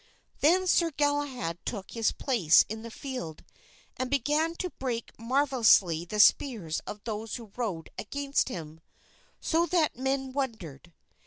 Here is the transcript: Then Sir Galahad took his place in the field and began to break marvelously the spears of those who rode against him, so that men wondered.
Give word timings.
Then 0.39 0.65
Sir 0.65 0.89
Galahad 0.89 1.59
took 1.63 1.91
his 1.91 2.11
place 2.11 2.65
in 2.67 2.81
the 2.81 2.89
field 2.89 3.43
and 3.97 4.09
began 4.09 4.55
to 4.55 4.71
break 4.71 5.11
marvelously 5.19 6.05
the 6.05 6.19
spears 6.19 6.79
of 6.87 7.03
those 7.03 7.35
who 7.35 7.51
rode 7.55 7.91
against 7.99 8.49
him, 8.49 8.81
so 9.39 9.67
that 9.67 9.99
men 9.99 10.33
wondered. 10.33 10.91